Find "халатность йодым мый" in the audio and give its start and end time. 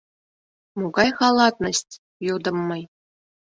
1.19-2.83